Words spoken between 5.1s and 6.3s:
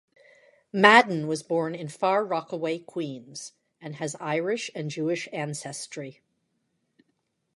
ancestry.